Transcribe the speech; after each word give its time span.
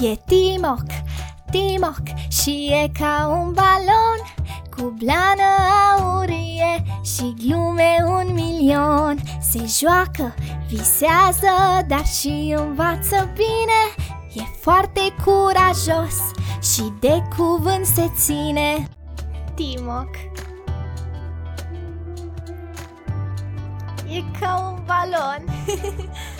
E 0.00 0.16
Timoc, 0.26 0.86
Timoc 1.50 2.02
și 2.28 2.70
e 2.72 2.88
ca 2.98 3.26
un 3.28 3.52
balon 3.52 4.20
Cu 4.76 4.94
blană 4.98 5.50
aurie 5.98 6.84
și 7.04 7.34
glume 7.46 7.96
un 8.06 8.32
milion. 8.32 9.18
Se 9.40 9.64
joacă, 9.78 10.34
visează, 10.68 11.84
dar 11.88 12.06
și 12.06 12.54
învață 12.56 13.32
bine. 13.34 14.10
E 14.32 14.42
foarte 14.60 15.00
curajos 15.24 16.16
și 16.74 16.92
de 17.00 17.22
cuvânt 17.36 17.86
se 17.86 18.10
ține. 18.16 18.88
Timoc 19.54 20.10
E 24.08 24.22
ca 24.40 24.72
un 24.72 24.84
balon 24.86 25.44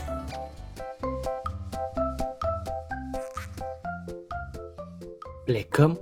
Plecăm 5.44 6.00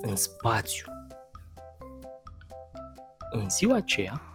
în 0.00 0.16
spațiu. 0.16 0.86
În 3.30 3.50
ziua 3.50 3.76
aceea, 3.76 4.32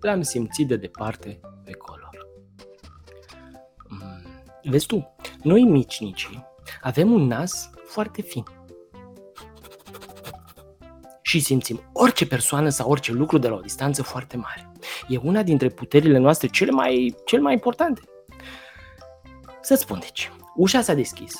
l-am 0.00 0.22
simțit 0.22 0.66
de 0.68 0.76
departe 0.76 1.40
pe 1.64 1.72
color. 1.72 2.28
Mm, 3.88 4.22
vezi 4.62 4.86
tu, 4.86 5.14
noi 5.42 5.62
micnicii 5.62 6.44
avem 6.82 7.12
un 7.12 7.26
nas 7.26 7.70
foarte 7.84 8.22
fin. 8.22 8.44
Și 11.22 11.40
simțim 11.40 11.80
orice 11.92 12.26
persoană 12.26 12.68
sau 12.68 12.90
orice 12.90 13.12
lucru 13.12 13.38
de 13.38 13.48
la 13.48 13.54
o 13.54 13.60
distanță 13.60 14.02
foarte 14.02 14.36
mare. 14.36 14.72
E 15.08 15.16
una 15.16 15.42
dintre 15.42 15.68
puterile 15.68 16.18
noastre 16.18 16.48
cele 16.48 16.70
mai, 16.70 17.14
cele 17.24 17.40
mai 17.40 17.52
importante. 17.52 18.00
Să 19.60 19.74
spun 19.74 19.98
deci, 19.98 20.32
ușa 20.54 20.80
s-a 20.80 20.94
deschis 20.94 21.34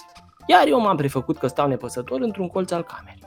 iar 0.46 0.66
eu 0.66 0.80
m-am 0.80 0.96
prefăcut 0.96 1.38
că 1.38 1.46
stau 1.46 1.68
nepăsător 1.68 2.20
într-un 2.20 2.48
colț 2.48 2.70
al 2.70 2.82
camerei. 2.82 3.22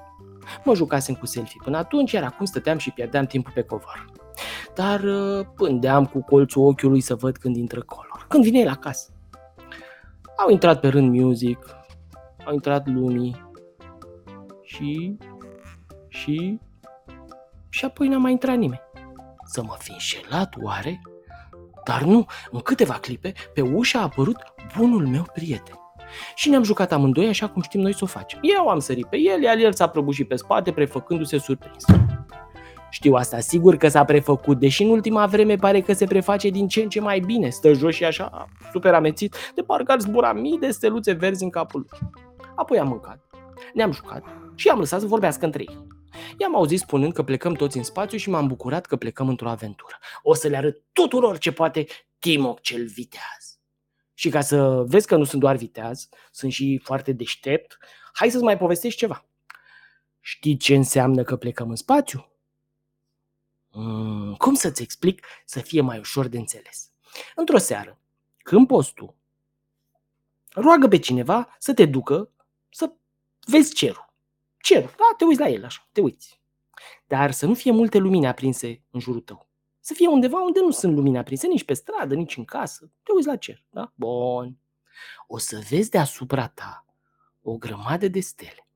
Mă 0.63 0.75
jucasem 0.75 1.15
cu 1.15 1.25
selfie 1.25 1.59
până 1.63 1.77
atunci, 1.77 2.11
iar 2.11 2.23
acum 2.23 2.45
stăteam 2.45 2.77
și 2.77 2.91
pierdeam 2.91 3.25
timpul 3.25 3.51
pe 3.55 3.61
covor. 3.61 4.05
Dar 4.75 5.03
uh, 5.03 5.45
pândeam 5.55 6.05
cu 6.05 6.23
colțul 6.23 6.65
ochiului 6.65 7.01
să 7.01 7.15
văd 7.15 7.37
când 7.37 7.55
intră 7.55 7.81
color. 7.81 8.25
Când 8.27 8.43
vine 8.43 8.63
la 8.63 8.75
casă. 8.75 9.11
Au 10.37 10.49
intrat 10.49 10.79
pe 10.79 10.87
rând 10.87 11.19
music, 11.21 11.59
au 12.45 12.53
intrat 12.53 12.87
lumii 12.87 13.45
și... 14.61 15.17
și... 16.07 16.59
și 17.69 17.85
apoi 17.85 18.07
n-a 18.07 18.17
mai 18.17 18.31
intrat 18.31 18.57
nimeni. 18.57 18.81
Să 19.45 19.63
mă 19.63 19.75
fi 19.77 19.91
înșelat 19.91 20.55
oare? 20.61 21.01
Dar 21.85 22.01
nu, 22.01 22.25
în 22.51 22.59
câteva 22.59 22.93
clipe, 22.93 23.33
pe 23.53 23.61
ușă 23.61 23.97
a 23.97 24.01
apărut 24.01 24.37
bunul 24.77 25.07
meu 25.07 25.25
prieten. 25.33 25.75
Și 26.35 26.49
ne-am 26.49 26.63
jucat 26.63 26.91
amândoi 26.91 27.27
așa 27.27 27.49
cum 27.49 27.61
știm 27.61 27.81
noi 27.81 27.93
să 27.93 27.99
o 28.03 28.07
facem. 28.07 28.39
Eu 28.41 28.67
am 28.67 28.79
sărit 28.79 29.05
pe 29.05 29.17
el, 29.17 29.41
iar 29.41 29.57
el 29.57 29.73
s-a 29.73 29.87
prăbușit 29.87 30.27
pe 30.27 30.35
spate, 30.35 30.71
prefăcându-se 30.71 31.37
surprins. 31.37 31.85
Știu 32.89 33.13
asta, 33.13 33.39
sigur 33.39 33.75
că 33.75 33.87
s-a 33.87 34.05
prefăcut, 34.05 34.59
deși 34.59 34.83
în 34.83 34.89
ultima 34.89 35.25
vreme 35.25 35.55
pare 35.55 35.81
că 35.81 35.93
se 35.93 36.05
preface 36.05 36.49
din 36.49 36.67
ce 36.67 36.81
în 36.81 36.89
ce 36.89 36.99
mai 36.99 37.19
bine, 37.19 37.49
stă 37.49 37.73
jos 37.73 37.95
și 37.95 38.05
așa, 38.05 38.47
super 38.71 38.93
amețit, 38.93 39.35
de 39.55 39.61
parcă 39.61 39.91
ar 39.91 39.99
zbura 39.99 40.33
mii 40.33 40.59
de 40.59 40.71
steluțe 40.71 41.11
verzi 41.11 41.43
în 41.43 41.49
capul 41.49 41.87
lui. 41.89 42.09
Apoi 42.55 42.79
am 42.79 42.87
mâncat, 42.87 43.19
ne-am 43.73 43.91
jucat 43.91 44.23
și 44.55 44.67
am 44.67 44.79
lăsat 44.79 44.99
să 44.99 45.07
vorbească 45.07 45.45
între 45.45 45.63
ei. 45.67 45.87
I-am 46.37 46.55
auzit 46.55 46.79
spunând 46.79 47.13
că 47.13 47.23
plecăm 47.23 47.53
toți 47.53 47.77
în 47.77 47.83
spațiu 47.83 48.17
și 48.17 48.29
m-am 48.29 48.47
bucurat 48.47 48.85
că 48.85 48.95
plecăm 48.95 49.27
într-o 49.27 49.49
aventură. 49.49 49.95
O 50.23 50.33
să 50.33 50.47
le 50.47 50.57
arăt 50.57 50.83
tuturor 50.93 51.37
ce 51.37 51.51
poate 51.51 51.85
Timoc 52.19 52.59
cel 52.61 52.85
viteaz. 52.85 53.48
Și 54.19 54.29
ca 54.29 54.41
să 54.41 54.83
vezi 54.87 55.07
că 55.07 55.15
nu 55.15 55.23
sunt 55.23 55.41
doar 55.41 55.55
viteaz, 55.55 56.09
sunt 56.31 56.51
și 56.51 56.79
foarte 56.83 57.11
deștept, 57.11 57.77
hai 58.13 58.29
să-ți 58.29 58.43
mai 58.43 58.57
povestești 58.57 58.99
ceva. 58.99 59.25
Știi 60.19 60.57
ce 60.57 60.75
înseamnă 60.75 61.23
că 61.23 61.35
plecăm 61.35 61.69
în 61.69 61.75
spațiu? 61.75 62.31
Mm, 63.71 64.35
cum 64.35 64.53
să-ți 64.53 64.81
explic 64.81 65.25
să 65.45 65.59
fie 65.59 65.81
mai 65.81 65.99
ușor 65.99 66.27
de 66.27 66.37
înțeles? 66.37 66.91
Într-o 67.35 67.57
seară, 67.57 67.99
când 68.37 68.67
poți 68.67 68.93
tu, 68.93 69.15
roagă 70.49 70.87
pe 70.87 70.99
cineva 70.99 71.55
să 71.59 71.73
te 71.73 71.85
ducă 71.85 72.31
să 72.69 72.91
vezi 73.47 73.73
cerul. 73.73 74.13
Cerul, 74.57 74.89
da, 74.97 75.15
te 75.17 75.23
uiți 75.23 75.39
la 75.39 75.47
el 75.47 75.65
așa, 75.65 75.87
te 75.91 76.01
uiți. 76.01 76.41
Dar 77.07 77.31
să 77.31 77.45
nu 77.45 77.53
fie 77.53 77.71
multe 77.71 77.97
lumini 77.97 78.27
aprinse 78.27 78.81
în 78.91 78.99
jurul 78.99 79.21
tău. 79.21 79.48
Să 79.89 79.95
fie 79.95 80.07
undeva 80.07 80.41
unde 80.41 80.59
nu 80.59 80.71
sunt 80.71 80.95
lumini 80.95 81.17
aprinse, 81.17 81.47
nici 81.47 81.63
pe 81.63 81.73
stradă, 81.73 82.15
nici 82.15 82.37
în 82.37 82.45
casă. 82.45 82.91
Te 83.03 83.11
uiți 83.15 83.27
la 83.27 83.35
cer, 83.35 83.63
da? 83.69 83.93
Bun. 83.95 84.57
O 85.27 85.37
să 85.37 85.61
vezi 85.69 85.89
deasupra 85.89 86.47
ta 86.47 86.85
o 87.41 87.57
grămadă 87.57 88.07
de 88.07 88.19
stele. 88.19 88.67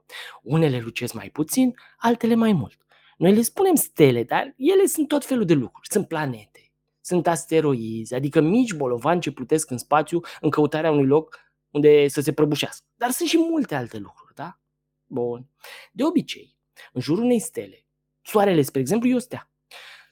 Unele 0.42 0.80
lucesc 0.80 1.14
mai 1.14 1.30
puțin, 1.30 1.76
altele 1.98 2.36
mai 2.36 2.54
mult. 2.54 2.78
Noi 3.18 3.34
le 3.34 3.42
spunem 3.42 3.76
stele, 3.76 4.24
dar 4.24 4.54
ele 4.58 4.86
sunt 4.86 5.08
tot 5.08 5.26
felul 5.26 5.46
de 5.46 5.54
lucruri. 5.54 5.88
Sunt 5.92 6.08
planete, 6.08 6.72
sunt 7.02 7.28
asteroizi, 7.28 8.14
adică 8.14 8.42
mici 8.42 8.74
bolovani 8.74 9.22
ce 9.22 9.32
plutesc 9.32 9.70
în 9.70 9.78
spațiu 9.78 10.20
în 10.42 10.50
căutarea 10.50 10.92
unui 10.92 11.08
loc 11.08 11.40
unde 11.70 12.08
să 12.08 12.22
se 12.22 12.34
prăbușească. 12.34 12.86
Dar 12.96 13.10
sunt 13.10 13.30
și 13.30 13.38
multe 13.38 13.76
alte 13.76 13.98
lucruri, 13.98 14.36
da? 14.36 14.60
Bun. 15.06 15.50
De 15.92 16.04
obicei, 16.04 16.58
în 16.94 17.02
jurul 17.02 17.24
unei 17.24 17.40
stele, 17.40 17.86
soarele, 18.22 18.62
spre 18.62 18.80
exemplu, 18.80 19.10
e 19.10 19.16
o 19.16 19.20
stea 19.20 19.48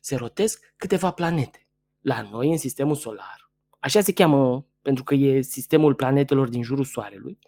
se 0.02 0.16
rotesc 0.16 0.74
câteva 0.76 1.12
planete. 1.12 1.68
La 2.00 2.22
noi, 2.32 2.52
în 2.52 2.58
sistemul 2.58 2.96
solar, 2.96 3.52
așa 3.80 4.02
se 4.02 4.14
cheamă 4.14 4.66
pentru 4.82 5.04
că 5.04 5.14
e 5.14 5.42
sistemul 5.42 5.96
planetelor 5.96 6.50
din 6.50 6.64
jurul 6.64 6.84
Soarelui, 6.84 7.40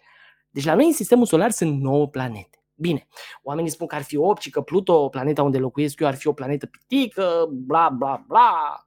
deci 0.50 0.64
la 0.64 0.74
noi 0.74 0.86
în 0.86 0.92
sistemul 0.92 1.26
solar 1.26 1.50
sunt 1.50 1.80
9 1.80 2.08
planete. 2.08 2.64
Bine, 2.74 3.08
oamenii 3.42 3.70
spun 3.70 3.86
că 3.86 3.94
ar 3.94 4.02
fi 4.02 4.16
8 4.16 4.40
și 4.40 4.50
că 4.50 4.60
Pluto, 4.60 5.08
planeta 5.08 5.42
unde 5.42 5.58
locuiesc 5.58 6.00
eu, 6.00 6.06
ar 6.06 6.14
fi 6.14 6.26
o 6.26 6.32
planetă 6.32 6.66
pitică, 6.66 7.46
bla 7.50 7.88
bla 7.88 8.24
bla. 8.26 8.86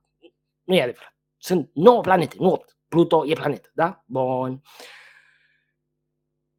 Nu 0.63 0.75
e 0.75 0.81
adevărat. 0.81 1.15
Sunt 1.37 1.69
9 1.73 2.01
planete, 2.01 2.35
nu 2.39 2.51
8. 2.51 2.77
Pluto 2.87 3.25
e 3.27 3.33
planetă, 3.33 3.69
da? 3.73 4.03
Bun. 4.05 4.61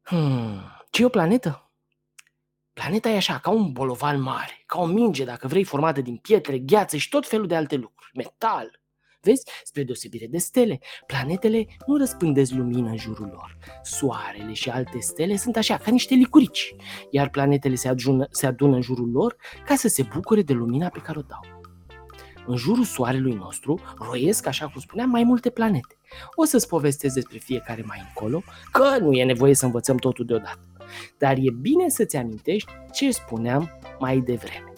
Hmm. 0.01 0.61
Ce 0.89 1.01
e 1.01 1.05
o 1.05 1.09
planetă? 1.09 1.68
Planeta 2.79 3.09
e 3.09 3.15
așa, 3.15 3.37
ca 3.37 3.49
un 3.49 3.71
bolovan 3.71 4.21
mare, 4.21 4.63
ca 4.65 4.79
o 4.79 4.85
minge, 4.85 5.23
dacă 5.23 5.47
vrei, 5.47 5.63
formată 5.63 6.01
din 6.01 6.15
pietre, 6.15 6.57
gheață 6.57 6.97
și 6.97 7.09
tot 7.09 7.27
felul 7.27 7.47
de 7.47 7.55
alte 7.55 7.75
lucruri, 7.75 8.11
metal. 8.13 8.79
Vezi, 9.21 9.43
spre 9.63 9.83
deosebire 9.83 10.27
de 10.27 10.37
stele, 10.37 10.79
planetele 11.05 11.65
nu 11.87 11.97
răspândesc 11.97 12.51
lumină 12.51 12.89
în 12.89 12.97
jurul 12.97 13.29
lor. 13.33 13.57
Soarele 13.83 14.53
și 14.53 14.69
alte 14.69 14.99
stele 14.99 15.35
sunt 15.35 15.55
așa, 15.55 15.77
ca 15.77 15.91
niște 15.91 16.13
licurici, 16.13 16.75
iar 17.09 17.29
planetele 17.29 17.75
se 17.75 17.87
adună, 17.87 18.27
se 18.31 18.45
adună 18.45 18.75
în 18.75 18.81
jurul 18.81 19.11
lor 19.11 19.35
ca 19.65 19.75
să 19.75 19.87
se 19.87 20.07
bucure 20.13 20.41
de 20.41 20.53
lumina 20.53 20.87
pe 20.87 20.99
care 20.99 21.19
o 21.19 21.21
dau. 21.21 21.61
În 22.45 22.55
jurul 22.55 22.83
soarelui 22.83 23.33
nostru 23.33 23.79
roiesc, 23.97 24.47
așa 24.47 24.67
cum 24.67 24.81
spuneam, 24.81 25.09
mai 25.09 25.23
multe 25.23 25.49
planete. 25.49 25.97
O 26.35 26.45
să-ți 26.45 26.67
povestesc 26.67 27.13
despre 27.13 27.37
fiecare 27.37 27.83
mai 27.85 28.03
încolo, 28.07 28.43
că 28.71 28.97
nu 28.99 29.13
e 29.13 29.23
nevoie 29.23 29.53
să 29.53 29.65
învățăm 29.65 29.97
totul 29.97 30.25
deodată. 30.25 30.68
Dar 31.17 31.35
e 31.37 31.51
bine 31.61 31.89
să-ți 31.89 32.17
amintești 32.17 32.71
ce 32.91 33.11
spuneam 33.11 33.69
mai 33.99 34.19
devreme. 34.19 34.73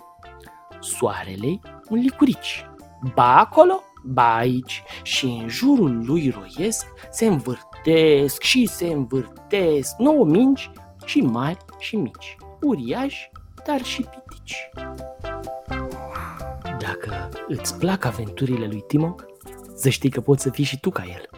Soarele 0.79 1.59
un 1.89 1.97
licurici. 1.99 2.65
Ba 3.13 3.37
acolo, 3.37 3.83
ba 4.03 4.35
aici 4.35 4.83
și 5.03 5.25
în 5.25 5.47
jurul 5.47 6.05
lui 6.05 6.29
roiesc 6.29 6.85
se 7.09 7.25
învârtesc 7.25 8.41
și 8.41 8.65
se 8.65 8.85
învârtesc 8.87 9.97
nouă 9.97 10.25
mingi 10.25 10.71
și 11.05 11.21
mari 11.21 11.57
și 11.79 11.95
mici, 11.95 12.37
uriași, 12.61 13.31
dar 13.65 13.83
și 13.83 14.01
pitici. 14.01 14.69
Dacă 16.63 17.29
îți 17.47 17.77
plac 17.77 18.05
aventurile 18.05 18.65
lui 18.65 18.83
Timo, 18.87 19.15
să 19.75 19.89
știi 19.89 20.09
că 20.09 20.21
poți 20.21 20.43
să 20.43 20.49
fii 20.49 20.63
și 20.63 20.79
tu 20.79 20.89
ca 20.89 21.03
el. 21.03 21.29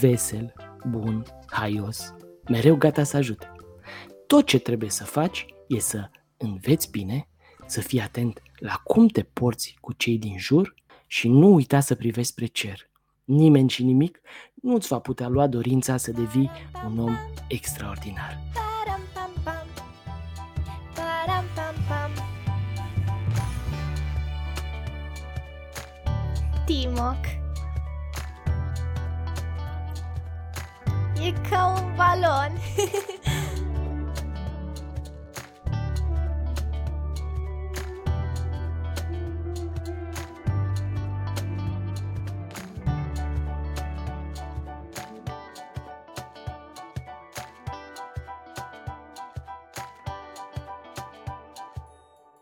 Vesel, 0.00 0.52
bun, 0.88 1.22
haios, 1.46 2.14
mereu 2.48 2.76
gata 2.76 3.02
să 3.02 3.16
ajute. 3.16 3.50
Tot 4.26 4.46
ce 4.46 4.58
trebuie 4.58 4.90
să 4.90 5.04
faci 5.04 5.46
e 5.66 5.78
să 5.78 6.10
înveți 6.36 6.90
bine, 6.90 7.28
să 7.66 7.80
fii 7.80 8.00
atent 8.00 8.42
la 8.58 8.74
cum 8.84 9.06
te 9.06 9.22
porți 9.22 9.76
cu 9.80 9.92
cei 9.92 10.18
din 10.18 10.38
jur 10.38 10.74
și 11.06 11.28
nu 11.28 11.54
uita 11.54 11.80
să 11.80 11.94
privești 11.94 12.30
spre 12.32 12.46
cer. 12.46 12.90
Nimeni 13.24 13.68
și 13.68 13.84
nimic 13.84 14.20
nu-ți 14.54 14.88
va 14.88 14.98
putea 14.98 15.28
lua 15.28 15.46
dorința 15.46 15.96
să 15.96 16.10
devii 16.10 16.50
un 16.86 16.98
om 16.98 17.16
extraordinar. 17.48 18.38
Timoc 26.64 27.24
E 31.22 31.32
ca 31.50 31.66
un 31.66 31.94
balon 31.96 32.52